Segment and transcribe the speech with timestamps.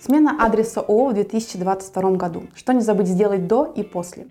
[0.00, 2.44] Смена адреса ООО в 2022 году.
[2.54, 4.28] Что не забыть сделать до и после.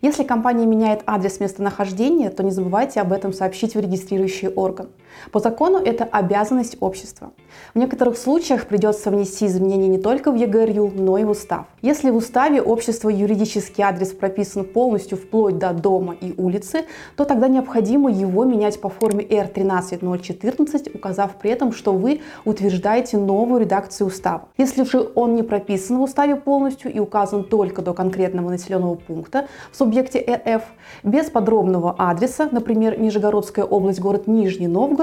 [0.00, 4.88] Если компания меняет адрес местонахождения, то не забывайте об этом сообщить в регистрирующий орган.
[5.32, 7.32] По закону это обязанность общества.
[7.74, 11.66] В некоторых случаях придется внести изменения не только в ЕГРЮ, но и в устав.
[11.82, 16.84] Если в уставе общества юридический адрес прописан полностью вплоть до дома и улицы,
[17.16, 23.62] то тогда необходимо его менять по форме R13014, указав при этом, что вы утверждаете новую
[23.62, 24.48] редакцию устава.
[24.56, 29.46] Если же он не прописан в уставе полностью и указан только до конкретного населенного пункта
[29.72, 30.62] в субъекте РФ
[31.02, 34.97] без подробного адреса, например, Нижегородская область, город Нижний Новгород,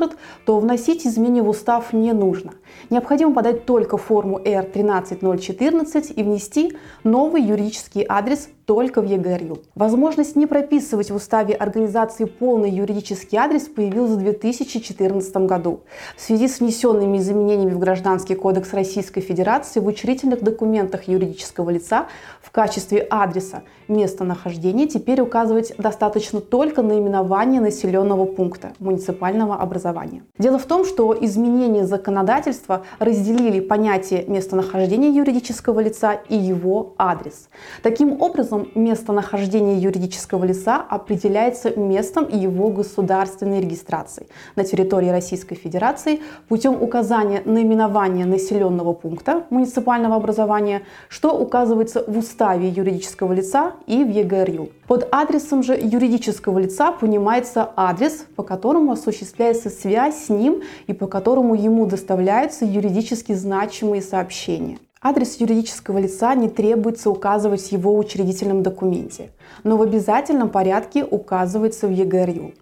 [0.46, 2.54] то вносить изменения в устав не нужно.
[2.90, 9.60] Необходимо подать только форму R13014 и внести новый юридический адрес только в ЕГРЮ.
[9.76, 15.82] Возможность не прописывать в уставе организации полный юридический адрес появилась в 2014 году
[16.18, 22.08] в связи с внесенными изменениями в Гражданский кодекс Российской Федерации в учредительных документах юридического лица
[22.42, 30.24] в качестве адреса местонахождения теперь указывать достаточно только наименование населенного пункта муниципального образования.
[30.40, 37.50] Дело в том, что изменения законодательства разделили понятие местонахождения юридического лица и его адрес.
[37.84, 46.22] Таким образом, образом местонахождение юридического лица определяется местом его государственной регистрации на территории Российской Федерации
[46.48, 54.10] путем указания наименования населенного пункта муниципального образования, что указывается в уставе юридического лица и в
[54.10, 54.70] ЕГРЮ.
[54.88, 61.08] Под адресом же юридического лица понимается адрес, по которому осуществляется связь с ним и по
[61.08, 64.78] которому ему доставляются юридически значимые сообщения.
[65.08, 69.30] Адрес юридического лица не требуется указывать в его учредительном документе,
[69.64, 72.56] но в обязательном порядке указывается в ЕГРЮ.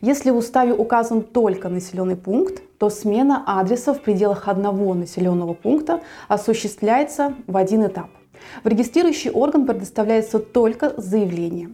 [0.00, 6.00] Если в уставе указан только населенный пункт, то смена адреса в пределах одного населенного пункта
[6.28, 8.10] осуществляется в один этап.
[8.62, 11.70] В регистрирующий орган предоставляется только заявление.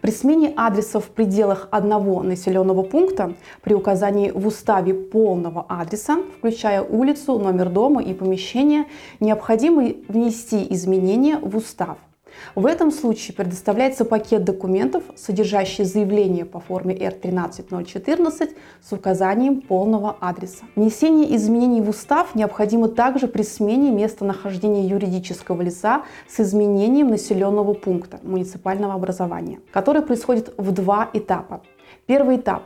[0.00, 6.82] При смене адреса в пределах одного населенного пункта при указании в уставе полного адреса, включая
[6.82, 8.86] улицу, номер дома и помещение,
[9.20, 11.98] необходимо внести изменения в устав–
[12.54, 18.50] в этом случае предоставляется пакет документов, содержащий заявление по форме R13014
[18.82, 20.64] с указанием полного адреса.
[20.76, 28.20] Внесение изменений в устав необходимо также при смене местонахождения юридического лица с изменением населенного пункта
[28.22, 31.62] муниципального образования, который происходит в два этапа.
[32.06, 32.62] Первый этап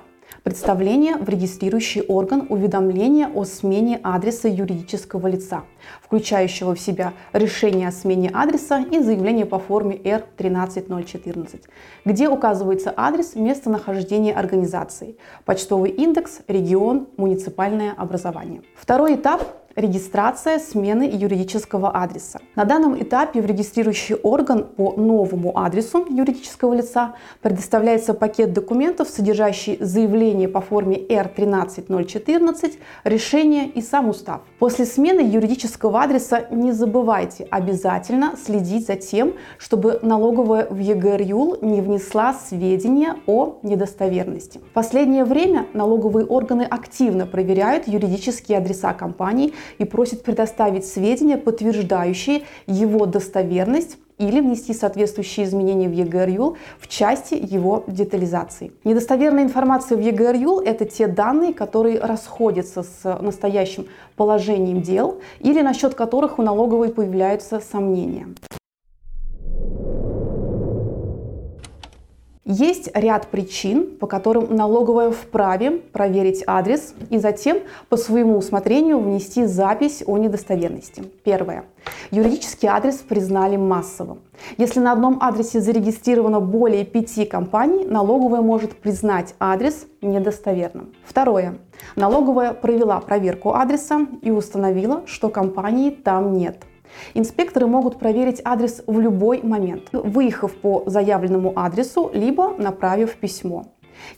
[0.49, 5.65] Представление в регистрирующий орган уведомления о смене адреса юридического лица,
[6.03, 11.65] включающего в себя решение о смене адреса и заявление по форме R13014,
[12.07, 18.63] где указывается адрес местонахождения организации, почтовый индекс, регион, муниципальное образование.
[18.75, 19.43] Второй этап
[19.79, 22.41] регистрация смены юридического адреса.
[22.57, 29.79] На данном этапе в регистрирующий орган по новому адресу юридического лица предоставляется пакет документов, содержащий
[29.81, 32.75] заявление по форме R13014,
[33.05, 34.41] решение и сам устав.
[34.59, 41.81] После смены юридического адреса не забывайте обязательно следить за тем, чтобы налоговая в ЕГРЮЛ не
[41.81, 44.59] внесла сведения о недостоверности.
[44.59, 52.43] В последнее время налоговые органы активно проверяют юридические адреса компаний и просит предоставить сведения, подтверждающие
[52.67, 58.73] его достоверность или внести соответствующие изменения в ЕГРЮЛ в части его детализации.
[58.85, 63.87] Недостоверная информация в ЕГРЮЛ– это те данные, которые расходятся с настоящим
[64.17, 68.27] положением дел или насчет которых у налоговой появляются сомнения.
[72.51, 77.59] Есть ряд причин, по которым налоговая вправе проверить адрес и затем
[77.91, 81.05] по своему усмотрению внести запись о недостоверности.
[81.25, 81.67] Первое.
[82.11, 84.21] Юридический адрес признали массовым.
[84.57, 90.95] Если на одном адресе зарегистрировано более пяти компаний, налоговая может признать адрес недостоверным.
[91.05, 91.59] Второе.
[91.97, 96.65] Налоговая провела проверку адреса и установила, что компании там нет.
[97.15, 103.67] Инспекторы могут проверить адрес в любой момент, выехав по заявленному адресу, либо направив письмо.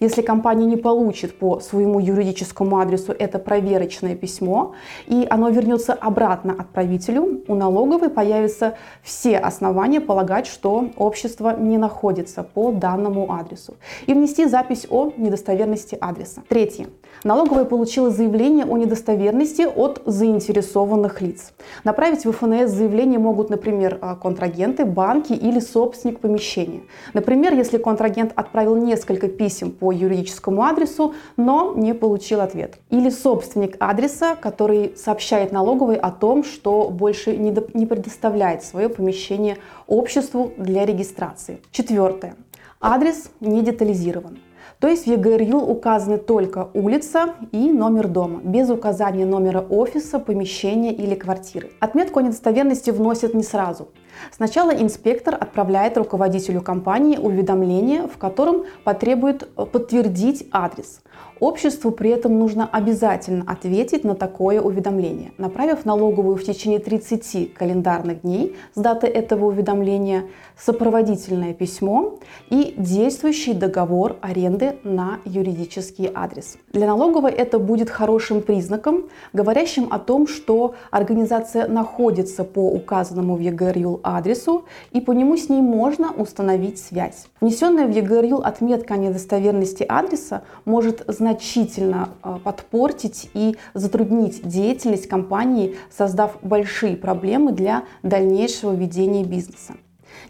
[0.00, 4.74] Если компания не получит по своему юридическому адресу это проверочное письмо,
[5.06, 12.42] и оно вернется обратно отправителю, у налоговой появятся все основания полагать, что общество не находится
[12.42, 13.74] по данному адресу,
[14.06, 16.42] и внести запись о недостоверности адреса.
[16.48, 16.86] Третье.
[17.24, 21.52] Налоговая получила заявление о недостоверности от заинтересованных лиц.
[21.84, 26.80] Направить в ФНС заявление могут, например, а, контрагенты, банки или собственник помещения.
[27.12, 32.78] Например, если контрагент отправил несколько писем по юридическому адресу, но не получил ответ.
[32.90, 38.88] Или собственник адреса, который сообщает налоговой о том, что больше не, до, не предоставляет свое
[38.88, 41.60] помещение обществу для регистрации.
[41.70, 42.34] Четвертое.
[42.80, 44.38] Адрес не детализирован.
[44.80, 50.90] То есть в ЕГРЮЛ указаны только улица и номер дома, без указания номера офиса, помещения
[50.90, 51.70] или квартиры.
[51.80, 53.88] Отметку о недостоверности вносят не сразу.
[54.30, 61.02] Сначала инспектор отправляет руководителю компании уведомление, в котором потребует э, подтвердить адрес.
[61.40, 68.20] Обществу при этом нужно обязательно ответить на такое уведомление, направив налоговую в течение 30 календарных
[68.20, 70.24] дней с даты этого уведомления
[70.58, 72.18] сопроводительное письмо
[72.50, 76.58] и действующий договор аренды на юридический адрес.
[76.72, 83.40] Для налоговой это будет хорошим признаком, говорящим о том, что организация находится по указанному в
[83.40, 87.28] ЕГРЮЛ адресу и по нему с ней можно установить связь.
[87.40, 95.76] Внесенная в ЕГРЮЛ отметка о недостоверности адреса может значительно а, подпортить и затруднить деятельность компании,
[95.90, 99.74] создав большие проблемы для дальнейшего ведения бизнеса.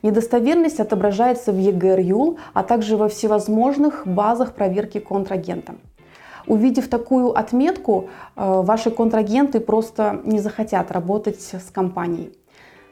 [0.03, 5.75] Недостоверность отображается в ЕГРЮЛ, а также во всевозможных базах проверки контрагента.
[6.47, 12.33] Увидев такую отметку, э, ваши контрагенты просто не захотят работать с компанией.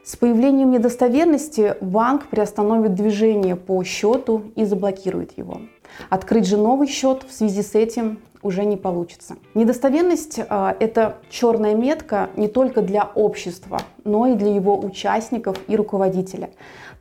[0.08, 5.60] С появлением недостоверности банк приостановит движение по счету и заблокирует его.
[6.08, 9.37] Открыть же новый счет в связи с этим уже не получится.
[9.52, 15.76] Недостоверность э,– это черная метка не только для общества, но и для его участников и
[15.76, 16.49] руководителя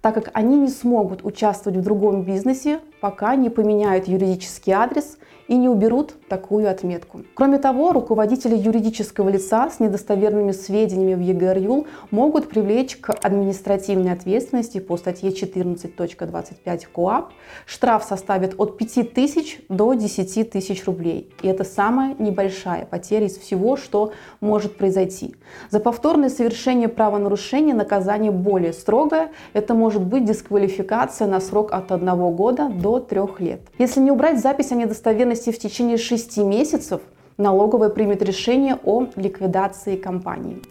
[0.01, 5.17] так как они не смогут участвовать в другом бизнесе, пока не поменяют юридический адрес
[5.47, 7.21] и не уберут такую отметку.
[7.33, 14.79] Кроме того, руководители юридического лица с недостоверными сведениями в ЕГРЮЛ могут привлечь к административной ответственности
[14.79, 17.31] по статье 14.25 КОАП.
[17.65, 21.33] Штраф составит от 5 тысяч до 10 тысяч рублей.
[21.41, 24.11] И это самая небольшая потеря из всего, что
[24.41, 25.35] может произойти.
[25.69, 29.31] За повторное совершение правонарушения наказание более строгое.
[29.53, 33.61] Это может быть дисквалификация на срок от 1 года до 3 лет.
[33.77, 37.01] Если не убрать запись о недостоверности в течение 6 месяцев
[37.37, 40.61] налоговая примет решение о ликвидации компании.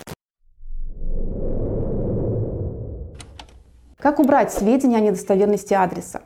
[3.99, 6.23] Как убрать сведения о недостоверности адреса?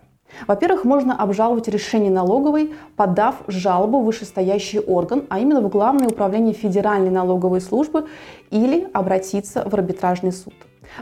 [0.46, 6.54] Во-первых, можно обжаловать решение налоговой, подав жалобу в вышестоящий орган, а именно в Главное управление
[6.54, 8.06] Федеральной налоговой службы
[8.50, 10.54] или обратиться в арбитражный суд.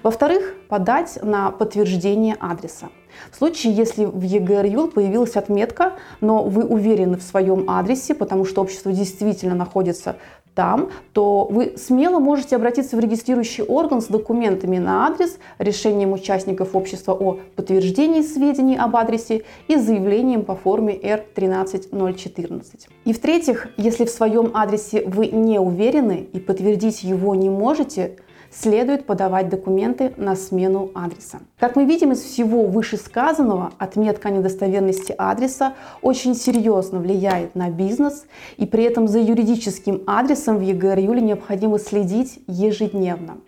[0.02, 2.88] Во-вторых, подать на подтверждение адреса.
[3.30, 8.62] В случае, если в ЕГРЮЛ появилась отметка, но вы уверены в своем адресе, потому что
[8.62, 10.16] общество действительно находится
[10.58, 16.74] там, то вы смело можете обратиться в регистрирующий орган с документами на адрес, решением участников
[16.74, 22.88] общества о подтверждении сведений об адресе и заявлением по форме R13014.
[23.04, 28.16] И в-третьих, если в своем адресе вы не уверены и подтвердить его не можете,
[28.50, 31.40] следует подавать документы на смену адреса.
[31.58, 38.66] Как мы видим из всего вышесказанного, отметка недостоверности адреса очень серьезно влияет на бизнес, и
[38.66, 43.38] при этом за юридическим адресом в ЕГР необходимо следить ежедневно.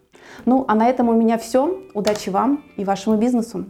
[0.44, 1.80] Ну а на этом у меня все.
[1.94, 3.66] Удачи вам и вашему бизнесу!